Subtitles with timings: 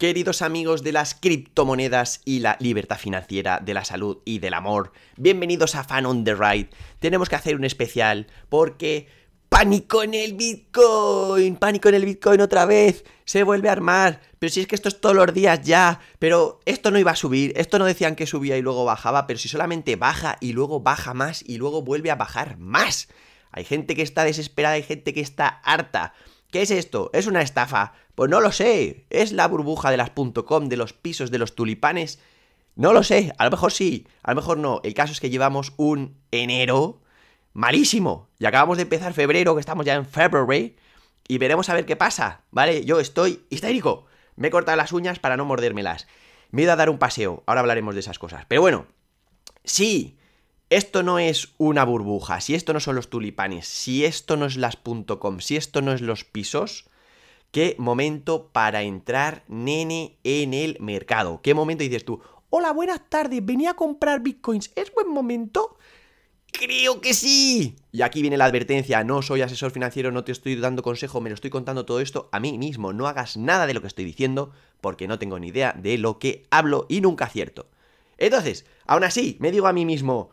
[0.00, 4.92] Queridos amigos de las criptomonedas y la libertad financiera, de la salud y del amor,
[5.18, 6.70] bienvenidos a Fan on the Ride.
[7.00, 9.08] Tenemos que hacer un especial porque
[9.50, 14.22] pánico en el Bitcoin, pánico en el Bitcoin otra vez, se vuelve a armar.
[14.38, 17.16] Pero si es que esto es todos los días ya, pero esto no iba a
[17.16, 20.80] subir, esto no decían que subía y luego bajaba, pero si solamente baja y luego
[20.80, 23.08] baja más y luego vuelve a bajar más.
[23.52, 26.14] Hay gente que está desesperada, hay gente que está harta.
[26.50, 27.10] ¿Qué es esto?
[27.12, 27.92] ¿Es una estafa?
[28.14, 29.06] Pues no lo sé.
[29.10, 32.18] ¿Es la burbuja de las .com, de los pisos, de los tulipanes?
[32.74, 33.32] No lo sé.
[33.38, 34.80] A lo mejor sí, a lo mejor no.
[34.82, 37.00] El caso es que llevamos un enero
[37.52, 38.28] malísimo.
[38.38, 40.76] Y acabamos de empezar febrero, que estamos ya en February.
[41.28, 42.84] Y veremos a ver qué pasa, ¿vale?
[42.84, 44.06] Yo estoy histérico.
[44.34, 46.08] Me he cortado las uñas para no mordérmelas.
[46.50, 47.44] Me he ido a dar un paseo.
[47.46, 48.44] Ahora hablaremos de esas cosas.
[48.48, 48.86] Pero bueno,
[49.62, 50.18] sí,
[50.70, 54.56] esto no es una burbuja, si esto no son los tulipanes, si esto no es
[54.56, 56.86] las .com, si esto no es los pisos,
[57.50, 61.40] qué momento para entrar, nene, en el mercado.
[61.42, 62.20] ¿Qué momento dices tú?
[62.50, 65.76] Hola, buenas tardes, venía a comprar bitcoins, ¿es buen momento?
[66.52, 67.76] Creo que sí.
[67.90, 71.30] Y aquí viene la advertencia, no soy asesor financiero, no te estoy dando consejo, me
[71.30, 72.92] lo estoy contando todo esto a mí mismo.
[72.92, 76.18] No hagas nada de lo que estoy diciendo porque no tengo ni idea de lo
[76.18, 77.66] que hablo y nunca acierto.
[78.18, 80.30] Entonces, aún así, me digo a mí mismo,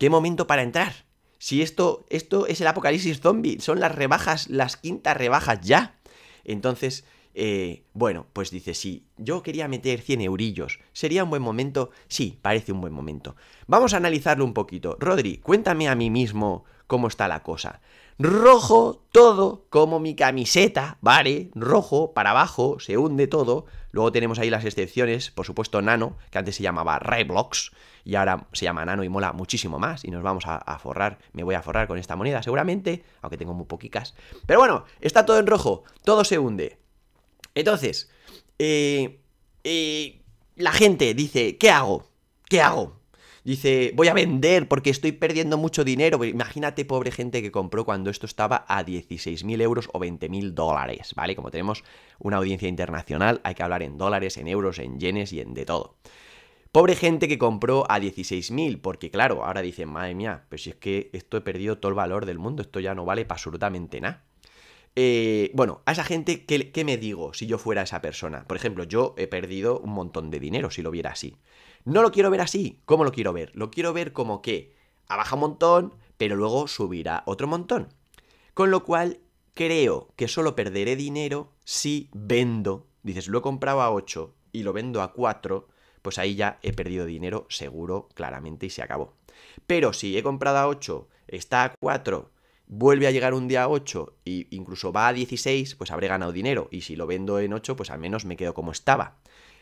[0.00, 0.94] ¿Qué momento para entrar?
[1.36, 6.00] Si esto, esto es el apocalipsis zombie, son las rebajas, las quintas rebajas ya.
[6.42, 10.78] Entonces, eh, bueno, pues dice, sí, yo quería meter 100 eurillos.
[10.94, 11.90] ¿Sería un buen momento?
[12.08, 13.36] Sí, parece un buen momento.
[13.66, 14.96] Vamos a analizarlo un poquito.
[14.98, 17.80] Rodri, cuéntame a mí mismo cómo está la cosa.
[18.18, 21.52] Rojo todo, como mi camiseta, ¿vale?
[21.54, 23.66] Rojo, para abajo, se hunde todo.
[23.92, 27.70] Luego tenemos ahí las excepciones, por supuesto Nano, que antes se llamaba Roblox
[28.04, 31.44] y ahora se llama Nano y mola muchísimo más y nos vamos a, forrar, me
[31.44, 34.16] voy a forrar con esta moneda seguramente, aunque tengo muy poquitas.
[34.46, 36.80] Pero bueno, está todo en rojo, todo se hunde.
[37.54, 38.10] Entonces,
[38.58, 39.20] eh,
[39.62, 40.22] eh,
[40.56, 42.10] la gente dice, ¿qué hago?
[42.48, 42.99] ¿Qué hago?
[43.44, 46.22] Dice, voy a vender porque estoy perdiendo mucho dinero.
[46.24, 51.34] Imagínate, pobre gente que compró cuando esto estaba a 16.000 euros o 20.000 dólares, ¿vale?
[51.34, 51.82] Como tenemos
[52.18, 55.64] una audiencia internacional, hay que hablar en dólares, en euros, en yenes y en de
[55.64, 55.96] todo.
[56.72, 60.76] Pobre gente que compró a 16.000, porque claro, ahora dicen, madre mía, pero si es
[60.76, 64.00] que esto he perdido todo el valor del mundo, esto ya no vale para absolutamente
[64.00, 64.24] nada.
[64.96, 68.44] Eh, bueno, a esa gente, ¿qué, ¿qué, me digo si yo fuera esa persona?
[68.46, 71.36] Por ejemplo, yo he perdido un montón de dinero si lo viera así.
[71.84, 72.80] No lo quiero ver así.
[72.84, 73.52] ¿Cómo lo quiero ver?
[73.54, 74.74] Lo quiero ver como que
[75.08, 77.88] ha bajado un montón, pero luego subirá otro montón.
[78.54, 79.20] Con lo cual,
[79.54, 82.86] creo que solo perderé dinero si vendo.
[83.02, 85.68] Dices, lo he comprado a 8 y lo vendo a 4
[86.02, 89.14] pues ahí ya he perdido dinero seguro, claramente, y se acabó.
[89.66, 92.30] Pero si he comprado a 8, está a 4,
[92.70, 96.30] vuelve a llegar un día a 8 e incluso va a 16, pues habré ganado
[96.30, 96.68] dinero.
[96.70, 99.16] Y si lo vendo en 8, pues al menos me quedo como estaba.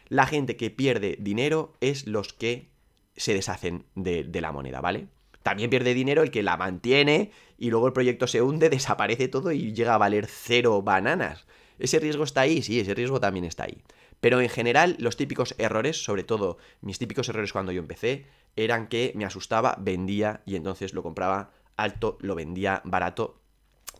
[0.08, 2.68] La gente que pierde dinero es los que
[3.16, 5.08] se deshacen de, de la moneda, ¿vale?
[5.42, 9.52] También pierde dinero el que la mantiene y luego el proyecto se hunde, desaparece todo
[9.52, 11.46] y llega a valer cero bananas.
[11.78, 12.60] ¿Ese riesgo está ahí?
[12.60, 13.82] Sí, ese riesgo también está ahí.
[14.20, 18.26] Pero en general, los típicos errores, sobre todo mis típicos errores cuando yo empecé,
[18.56, 23.40] eran que me asustaba, vendía y entonces lo compraba alto, lo vendía barato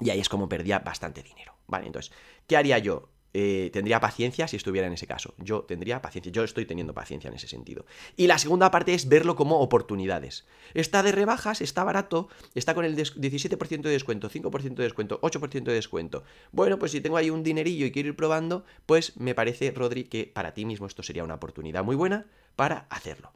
[0.01, 1.55] y ahí es como perdía bastante dinero.
[1.67, 2.13] Vale, entonces,
[2.47, 3.09] ¿qué haría yo?
[3.35, 5.35] Eh, tendría paciencia si estuviera en ese caso.
[5.39, 7.85] Yo tendría paciencia, yo estoy teniendo paciencia en ese sentido.
[8.17, 10.47] Y la segunda parte es verlo como oportunidades.
[10.75, 15.65] Está de rebajas, está barato, está con el 17% de descuento, 5% de descuento, 8%
[15.65, 16.25] de descuento.
[16.53, 20.05] Bueno, pues si tengo ahí un dinerillo y quiero ir probando, pues me parece, Rodri,
[20.05, 23.33] que para ti mismo esto sería una oportunidad muy buena para hacerlo.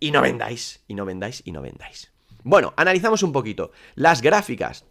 [0.00, 2.12] Y no vendáis, y no vendáis, y no vendáis.
[2.48, 3.72] Bueno, analizamos un poquito.
[3.94, 4.86] Las gráficas.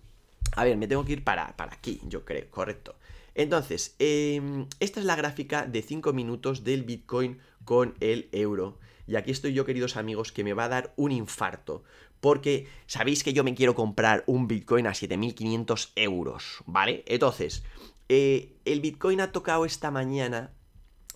[0.55, 2.93] A ver, me tengo que ir para, para aquí, yo creo, correcto.
[3.33, 8.77] Entonces, em, esta es la gráfica de 5 minutos del Bitcoin con el euro.
[9.07, 11.83] Y aquí estoy yo, queridos amigos, que me va a dar un infarto.
[12.21, 17.03] Porque sabéis que yo me quiero comprar un Bitcoin a 7.500 euros, ¿vale?
[17.07, 17.63] Entonces,
[18.07, 20.51] eh, el Bitcoin ha tocado esta mañana.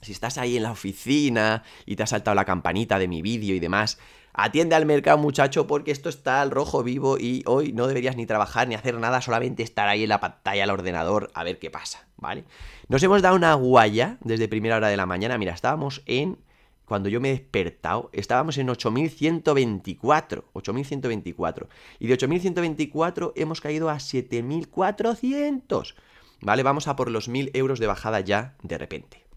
[0.02, 3.53] Si estás ahí en la oficina y te ha saltado la campanita de mi vídeo
[3.53, 3.99] y demás,
[4.33, 8.25] Atiende al mercado, muchacho, porque esto está al rojo vivo y hoy no deberías ni
[8.25, 11.69] trabajar ni hacer nada, solamente estar ahí en la pantalla del ordenador a ver qué
[11.69, 12.45] pasa, ¿vale?
[12.87, 15.37] Nos hemos dado una guaya desde primera hora de la mañana.
[15.37, 16.37] Mira, estábamos en.
[16.85, 20.49] Cuando yo me he despertado, estábamos en 8124.
[20.51, 21.69] 8124.
[21.99, 25.95] Y de 8124 hemos caído a 7400.
[26.41, 26.63] ¿Vale?
[26.63, 29.30] Vamos a por los 1000 euros de bajada ya de repente.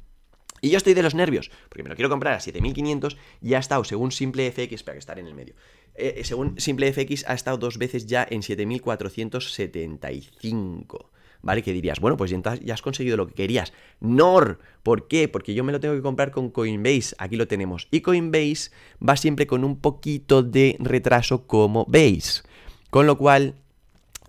[0.64, 3.58] Y yo estoy de los nervios, porque me lo quiero comprar a 7500 y ha
[3.58, 5.55] estado, según SimpleFX, espera que estar en el medio.
[5.94, 11.11] Eh, eh, según SimpleFX, ha estado dos veces ya en 7475.
[11.43, 11.62] ¿vale?
[11.62, 12.40] Que dirías, bueno, pues ya
[12.72, 13.75] has conseguido lo que querías.
[14.00, 15.28] NOR, ¿por qué?
[15.28, 17.87] Porque yo me lo tengo que comprar con Coinbase, aquí lo tenemos.
[17.90, 18.70] Y Coinbase
[19.06, 22.43] va siempre con un poquito de retraso como veis.
[22.88, 23.56] Con lo cual,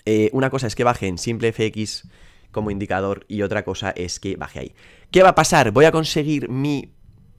[0.03, 2.09] eh, una cosa es que baje en simple FX
[2.55, 4.75] como indicador y otra cosa es que baje ahí.
[5.11, 5.71] ¿Qué va a pasar?
[5.71, 6.89] ¿Voy a conseguir mi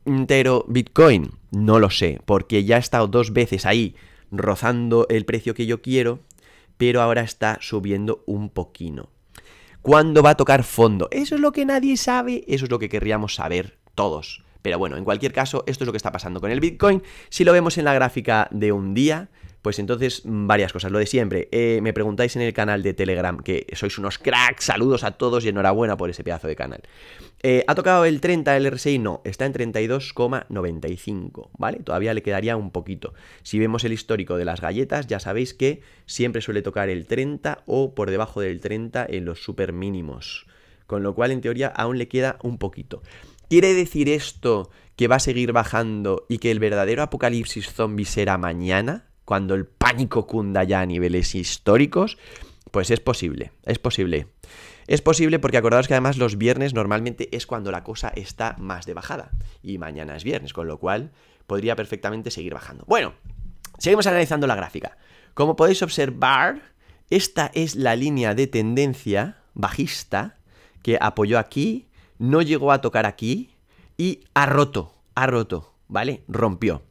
[0.04, 1.30] entero Bitcoin?
[1.50, 3.96] No lo sé, porque ya he estado dos veces ahí
[4.30, 6.20] rozando el precio que yo quiero,
[6.76, 9.08] pero ahora está subiendo un poquito.
[9.80, 11.08] ¿Cuándo va a tocar fondo?
[11.10, 14.44] Eso es lo que nadie sabe, eso es lo que querríamos saber todos.
[14.60, 17.02] Pero bueno, en cualquier caso, esto es lo que está pasando con el Bitcoin.
[17.30, 19.30] Si lo vemos en la gráfica de un día,
[19.66, 20.92] pues entonces, mm, varias cosas.
[20.92, 24.66] Lo de siempre, eh, me preguntáis en el canal de Telegram que sois unos cracks,
[24.66, 26.82] saludos a todos y enhorabuena por ese pedazo de canal.
[27.42, 29.00] Eh, ¿Ha tocado el 30 el RSI?
[29.00, 31.80] No, está en 32,95, ¿vale?
[31.80, 33.12] Todavía le quedaría un poquito.
[33.42, 37.64] Si vemos el histórico de las galletas, ya sabéis que siempre suele tocar el 30
[37.66, 40.46] o por debajo del 30 en los super mínimos.
[40.86, 43.02] Con lo cual, en teoría, aún le queda un poquito.
[43.50, 48.38] ¿Quiere decir esto que va a seguir bajando y que el verdadero apocalipsis zombie será
[48.38, 49.05] mañana?
[49.26, 52.16] Cuando el pánico cunda ya a niveles históricos,
[52.70, 54.28] pues es posible, es posible.
[54.86, 58.86] Es posible porque acordaos que además los viernes normalmente es cuando la cosa está más
[58.86, 59.32] de bajada.
[59.62, 61.10] Y mañana es viernes, con lo cual
[61.48, 62.84] podría perfectamente seguir bajando.
[62.86, 63.14] Bueno,
[63.78, 64.96] seguimos analizando la gráfica.
[65.34, 66.62] Como podéis observar,
[67.10, 70.36] esta es la línea de tendencia bajista
[70.82, 71.88] que apoyó aquí,
[72.18, 73.50] no llegó a tocar aquí
[73.96, 76.22] y ha roto, ha roto, ¿vale?
[76.28, 76.84] Rompió.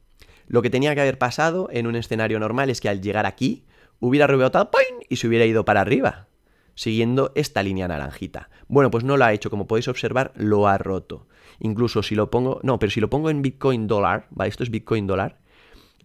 [0.47, 3.65] Lo que tenía que haber pasado en un escenario normal es que al llegar aquí
[3.99, 4.69] hubiera rebotado
[5.09, 6.27] y se hubiera ido para arriba,
[6.75, 8.49] siguiendo esta línea naranjita.
[8.67, 11.27] Bueno, pues no lo ha hecho, como podéis observar, lo ha roto.
[11.59, 14.49] Incluso si lo pongo, no, pero si lo pongo en Bitcoin dólar, ¿vale?
[14.49, 15.39] Esto es Bitcoin dólar.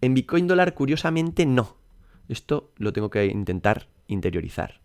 [0.00, 1.76] En Bitcoin dólar, curiosamente, no.
[2.28, 4.80] Esto lo tengo que intentar interiorizar.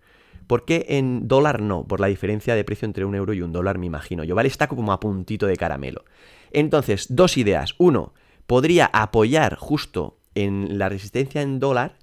[0.47, 1.87] ¿Por qué en dólar no?
[1.87, 4.47] Por la diferencia de precio entre un euro y un dólar, me imagino yo, ¿vale?
[4.47, 6.05] Está como a puntito de caramelo.
[6.51, 7.75] Entonces, dos ideas.
[7.77, 8.13] Uno,
[8.47, 11.97] podría apoyar justo en la resistencia en dólar,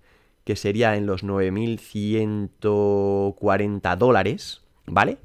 [0.44, 5.18] que sería en los 9.140 dólares, ¿vale?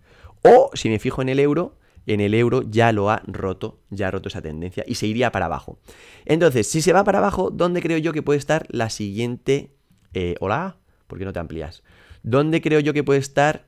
[0.43, 4.07] O si me fijo en el euro, en el euro ya lo ha roto, ya
[4.07, 5.79] ha roto esa tendencia y se iría para abajo.
[6.25, 9.73] Entonces, si se va para abajo, ¿dónde creo yo que puede estar la siguiente...
[10.13, 10.77] Eh, Hola,
[11.07, 11.83] ¿por qué no te amplías?
[12.23, 13.67] ¿Dónde creo yo que puede estar...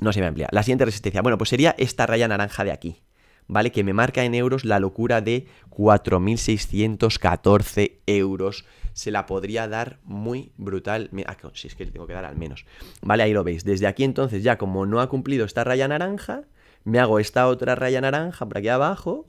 [0.00, 0.48] No se me amplía.
[0.50, 1.22] La siguiente resistencia.
[1.22, 3.02] Bueno, pues sería esta raya naranja de aquí.
[3.50, 3.70] ¿Vale?
[3.72, 8.64] Que me marca en euros la locura de 4.614 euros.
[8.92, 11.10] Se la podría dar muy brutal.
[11.26, 12.64] Ah, si es que le tengo que dar al menos.
[13.02, 13.64] Vale, ahí lo veis.
[13.64, 16.44] Desde aquí entonces ya como no ha cumplido esta raya naranja,
[16.84, 19.26] me hago esta otra raya naranja por aquí abajo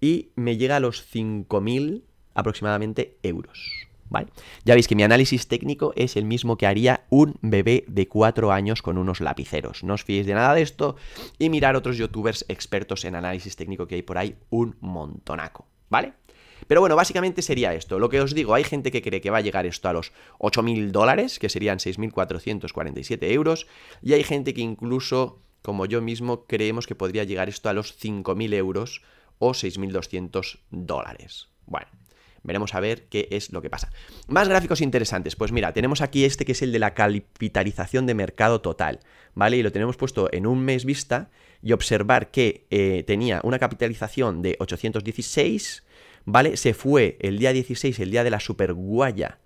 [0.00, 2.02] y me llega a los 5.000
[2.34, 3.88] aproximadamente euros.
[4.64, 8.52] Ya veis que mi análisis técnico es el mismo que haría un bebé de 4
[8.52, 9.84] años con unos lapiceros.
[9.84, 10.96] No os fiéis de nada de esto
[11.38, 16.12] y mirar otros youtubers expertos en análisis técnico que hay por ahí un montonaco, ¿vale?
[16.66, 17.98] Pero bueno, básicamente sería esto.
[17.98, 20.12] Lo que os digo, hay gente que cree que va a llegar esto a los
[20.38, 23.66] 8.000 dólares, que serían 6.447 euros,
[24.00, 28.00] y hay gente que incluso, como yo mismo, creemos que podría llegar esto a los
[28.00, 29.02] 5.000 euros
[29.38, 31.48] o 6.200 dólares.
[31.66, 31.88] Bueno,
[32.44, 33.90] Veremos a ver qué es lo que pasa.
[34.28, 35.34] Más gráficos interesantes.
[35.34, 39.00] Pues mira, tenemos aquí este que es el de la capitalización de mercado total,
[39.34, 39.56] ¿vale?
[39.56, 41.30] Y lo tenemos puesto en un mes vista
[41.62, 45.84] y observar que eh, tenía una capitalización de 816,
[46.26, 46.58] ¿vale?
[46.58, 49.38] Se fue el día 16, el día de la superguaya.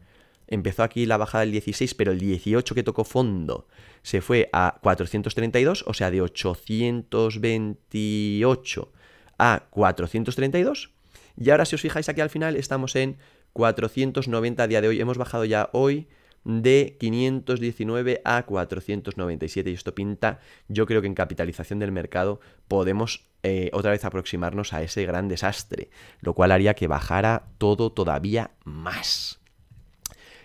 [0.48, 3.68] Empezó aquí la bajada del 16, pero el 18 que tocó fondo
[4.02, 8.92] se fue a 432, o sea, de 828
[9.38, 10.97] a 432.
[11.38, 13.18] Y ahora si os fijáis aquí al final estamos en
[13.52, 15.00] 490 a día de hoy.
[15.00, 16.08] Hemos bajado ya hoy
[16.44, 23.28] de 519 a 497 y esto pinta, yo creo que en capitalización del mercado podemos
[23.42, 25.90] eh, otra vez aproximarnos a ese gran desastre,
[26.20, 29.37] lo cual haría que bajara todo todavía más.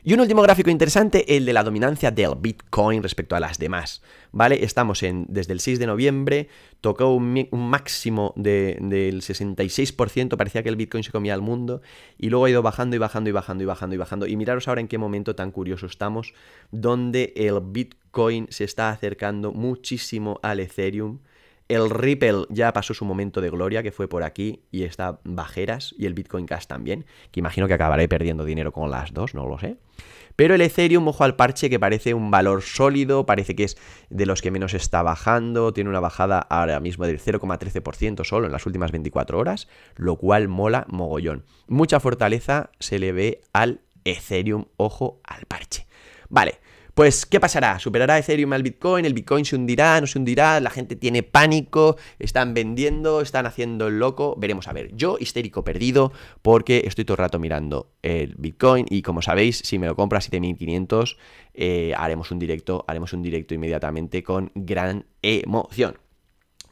[0.06, 4.02] Y un último gráfico interesante, el de la dominancia del Bitcoin respecto a las demás.
[4.34, 4.66] ¿Vale?
[4.66, 6.50] Estamos en, desde el 6 de noviembre,
[6.82, 11.82] tocó un, máximo del 66%, parecía que el Bitcoin se comía al mundo,
[12.18, 14.28] y luego ha ido bajando y bajando y bajando y bajando y bajando.
[14.28, 16.34] Y miraros ahora en qué momento tan curioso estamos,
[16.72, 21.20] donde el Bitcoin se está acercando muchísimo al Ethereum.
[21.74, 25.96] El Ripple ya pasó su momento de gloria, que fue por aquí, y está bajeras,
[25.98, 29.48] y el Bitcoin Cash también, que imagino que acabaré perdiendo dinero con las dos, no
[29.48, 29.78] lo sé.
[30.36, 33.78] Pero el Ethereum, ojo al parche, que parece un valor sólido, parece que es
[34.12, 38.52] de los que menos está bajando, tiene una bajada ahora mismo del 0,13% solo en
[38.52, 41.44] las últimas 24 horas, lo cual mola mogollón.
[41.68, 45.88] Mucha fortaleza se le ve al Ethereum, ojo al parche.
[46.30, 46.60] Vale,
[46.94, 47.80] Pues, ¿qué pasará?
[47.80, 49.04] ¿Superará Ethereum al Bitcoin?
[49.06, 50.00] ¿El Bitcoin se hundirá?
[50.00, 50.60] ¿No se hundirá?
[50.60, 51.98] ¿La gente tiene pánico?
[52.20, 53.22] ¿Están vendiendo?
[53.22, 54.36] ¿Están haciendo el loco?
[54.38, 54.96] Veremos a ver.
[54.96, 56.12] Yo, histérico perdido,
[56.44, 60.20] porque estoy todo el rato mirando el Bitcoin y como sabéis, si me lo compro
[60.20, 61.18] a 7500,
[61.56, 65.98] eh, haremos un directo, haremos un directo inmediatamente con gran emoción.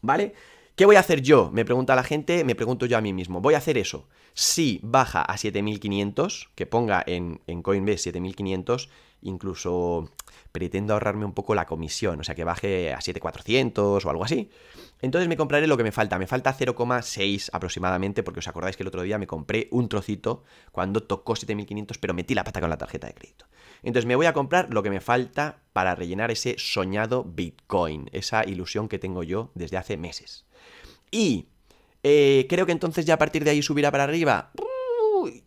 [0.04, 0.36] ¿Vale?
[0.82, 1.52] ¿Qué voy a hacer yo?
[1.54, 3.40] Me pregunta la gente, me pregunto yo a mí mismo.
[3.40, 4.08] Voy a hacer eso.
[4.34, 8.90] Si baja a 7500, que ponga en, en Coinbase 7500,
[9.22, 10.10] incluso
[10.52, 14.50] pretendo ahorrarme un poco la comisión, o sea, que baje a 7400 o algo así.
[15.04, 18.82] Entonces me compraré lo que me falta, me falta 0,6 aproximadamente, porque os acordáis que
[18.82, 22.72] el otro día me compré un trocito cuando tocó 7500, pero metí la pata con
[22.72, 23.46] la tarjeta de crédito.
[23.84, 28.48] Entonces me voy a comprar lo que me falta para rellenar ese soñado Bitcoin, esa
[28.48, 30.46] ilusión que tengo yo desde hace meses.
[31.12, 31.48] Y
[32.04, 34.52] eh, creo que entonces ya a partir de ahí subirá para arriba.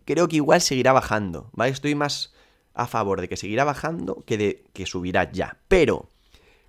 [0.05, 1.73] creo que igual seguirá bajando, ¿vale?
[1.73, 2.33] Estoy más
[2.75, 5.59] a favor de que seguirá bajando que de que subirá ya.
[5.69, 6.09] Pero,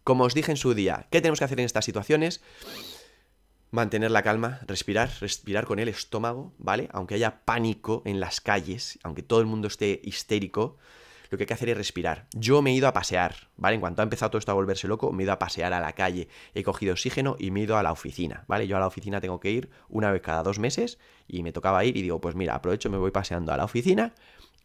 [0.04, 2.42] como os dije en su día, ¿qué tenemos que hacer en estas situaciones?
[3.72, 6.88] Mantener la calma, respirar, respirar con el estómago, ¿vale?
[6.94, 10.78] Aunque haya pánico en las calles, aunque todo el mundo esté histérico,
[11.36, 12.28] lo que hay que hacer es respirar.
[12.34, 13.76] Yo me he ido a pasear, ¿vale?
[13.76, 15.82] En cuanto ha empezado todo esto a volverse loco, me he ido a pasear a
[15.82, 18.68] la calle, he cogido oxígeno y me he ido a la oficina, ¿vale?
[18.68, 21.84] Yo a la oficina tengo que ir una vez cada dos meses y me tocaba
[21.84, 24.14] ir y digo, pues mira, aprovecho, me voy paseando a la oficina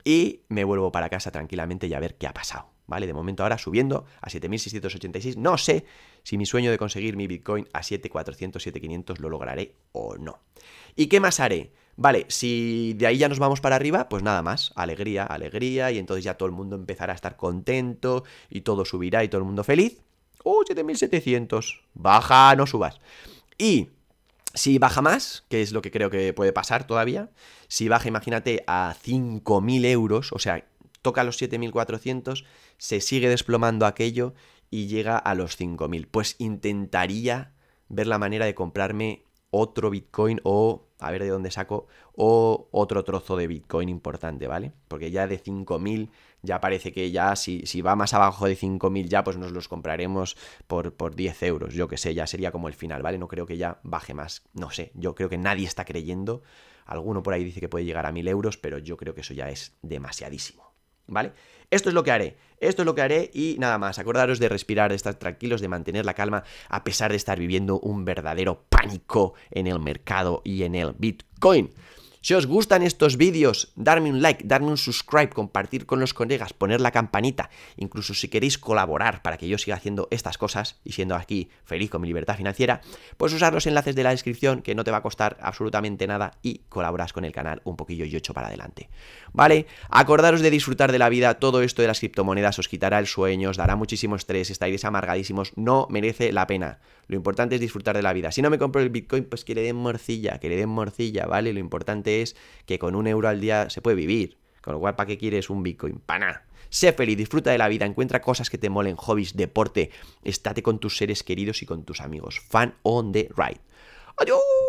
[0.05, 2.71] y me vuelvo para casa tranquilamente y a ver qué ha pasado.
[2.91, 3.07] ¿Vale?
[3.07, 5.37] De momento ahora subiendo a 7686.
[5.37, 5.85] No sé
[6.25, 10.41] si mi sueño de conseguir mi Bitcoin a 7400, 7500 lo lograré o no.
[10.97, 11.71] ¿Y qué más haré?
[11.95, 15.99] Vale, si de ahí ya nos vamos para arriba, pues nada más, alegría, alegría, y
[15.99, 19.45] entonces ya todo el mundo empezará a estar contento, y todo subirá y todo el
[19.45, 20.03] mundo feliz.
[20.43, 21.85] ¡Uh, 7700!
[21.95, 23.01] Baja, no subas.
[23.57, 23.91] Y
[24.53, 27.31] si baja más, que es lo que creo que puede pasar todavía,
[27.69, 30.65] si baja, imagínate, a 5.000 euros, o sea,
[31.03, 32.45] toca los 7.400,
[32.79, 34.35] se sigue desplomando aquello
[34.71, 36.09] y llega a los 5.000.
[36.11, 37.55] Pues intentaría
[37.89, 43.05] ver la manera de comprarme otro Bitcoin o a ver de dónde saco, o otro
[43.05, 44.73] trozo de Bitcoin importante, ¿vale?
[44.89, 46.11] Porque ya de 5.000
[46.43, 49.69] ya parece que ya si, si va más abajo de 5.000 ya pues nos los
[49.69, 53.19] compraremos por, por 10 euros, yo que sé, ya sería como el final, ¿vale?
[53.19, 56.43] No creo que ya baje más, no sé, yo creo que nadie está creyendo,
[56.85, 59.35] alguno por ahí dice que puede llegar a 1.000 euros, pero yo creo que eso
[59.35, 60.70] ya es demasiadísimo,
[61.11, 61.33] ¿vale?
[61.71, 62.37] Esto es lo que haré.
[62.59, 63.99] Esto es lo que haré y nada más.
[63.99, 67.79] Acordaros de respirar, de estar tranquilos, de mantener la calma a pesar de estar viviendo
[67.81, 71.71] un verdadero pánico en el mercado y en el Bitcoin.
[72.23, 76.53] Si os gustan estos vídeos, darme un like, darme un subscribe, compartir con los colegas,
[76.53, 77.49] poner la campanita,
[77.79, 81.89] incluso si queréis colaborar para que yo siga haciendo estas cosas y siendo aquí feliz
[81.89, 82.83] con mi libertad financiera,
[83.17, 86.33] pues usar los enlaces de la descripción que no te va a costar absolutamente nada
[86.43, 88.91] y colaboras con el canal un poquillo y ocho para adelante.
[89.33, 89.65] ¿Vale?
[89.89, 93.49] Acordaros de disfrutar de la vida, todo esto de las criptomonedas os quitará el sueño,
[93.49, 96.81] os dará muchísimo estrés, estaréis amargadísimos, no merece la pena.
[97.07, 98.31] Lo importante es disfrutar de la vida.
[98.31, 101.27] Si no me compro el Bitcoin, pues que le den morcilla, que le den morcilla,
[101.27, 101.53] ¿vale?
[101.53, 102.37] Lo importante es
[102.67, 104.39] que con un euro al día se puede vivir.
[104.61, 106.01] Con lo cual, ¿para qué quieres un Bitcoin?
[106.01, 106.47] ¡Para nada!
[106.69, 109.91] Sé feliz, disfruta de la vida, encuentra cosas que te molen, hobbies, deporte,
[110.23, 112.41] estate con tus seres queridos y con tus amigos.
[112.41, 113.61] Fan on the ride.
[114.17, 114.61] ¡Adiós!